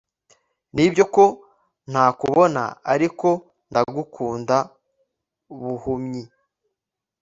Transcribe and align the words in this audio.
nibyo 0.75 1.03
ko 1.15 1.23
ntakubona 1.91 2.61
ariko 2.93 3.27
ndagukunda 3.69 4.57
buhumyi 5.61 6.23